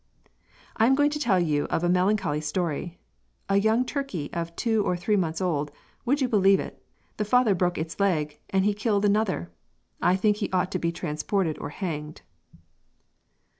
"I 0.77 0.87
am 0.87 0.95
going 0.95 1.11
to 1.11 1.19
tell 1.19 1.39
you 1.39 1.65
of 1.65 1.83
a 1.83 1.87
melancholy 1.87 2.41
story. 2.41 2.97
A 3.49 3.57
young 3.59 3.85
turkie 3.85 4.31
of 4.33 4.55
two 4.55 4.83
or 4.83 4.97
three 4.97 5.15
months 5.15 5.39
old, 5.41 5.69
would 6.05 6.21
you 6.21 6.27
believe 6.27 6.59
it, 6.59 6.83
the 7.17 7.23
father 7.23 7.53
broke 7.53 7.77
its 7.77 7.99
leg, 7.99 8.39
and 8.49 8.65
he 8.65 8.73
killed 8.73 9.05
another! 9.05 9.51
I 10.01 10.15
think 10.15 10.37
he 10.37 10.49
ought 10.51 10.71
to 10.71 10.79
be 10.79 10.91
transported 10.91 11.59
or 11.59 11.69
hanged." 11.69 12.23